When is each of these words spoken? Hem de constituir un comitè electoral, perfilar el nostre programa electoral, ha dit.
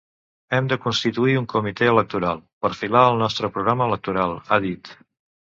Hem 0.59 0.69
de 0.71 0.77
constituir 0.85 1.35
un 1.41 1.45
comitè 1.51 1.91
electoral, 1.91 2.41
perfilar 2.67 3.05
el 3.11 3.21
nostre 3.23 3.53
programa 3.59 3.91
electoral, 3.93 4.39
ha 4.49 4.61
dit. 4.69 4.95